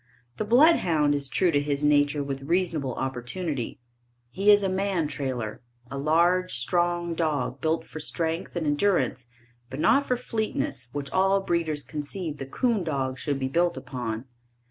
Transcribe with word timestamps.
The 0.37 0.45
bloodhound 0.45 1.13
is 1.13 1.29
true 1.29 1.51
to 1.51 1.59
his 1.61 1.83
nature 1.83 2.23
with 2.23 2.41
reasonable 2.41 2.95
opportunity. 2.95 3.77
He 4.31 4.49
is 4.49 4.63
a 4.63 4.67
man 4.67 5.07
trailer, 5.07 5.61
a 5.91 5.97
large, 5.99 6.55
strong 6.57 7.13
dog, 7.13 7.61
built 7.61 7.85
for 7.85 7.99
strength 7.99 8.55
and 8.55 8.65
endurance 8.65 9.27
but 9.69 9.79
not 9.79 10.07
for 10.07 10.17
fleetness 10.17 10.89
which 10.91 11.11
all 11.11 11.39
breeders 11.41 11.83
concede 11.83 12.39
the 12.39 12.47
'coon 12.47 12.83
dog 12.83 13.19
should 13.19 13.37
be 13.37 13.47
built 13.47 13.77
upon. 13.77 14.25